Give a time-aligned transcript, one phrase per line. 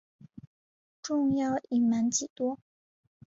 [1.03, 2.57] 仲要隐瞒几多？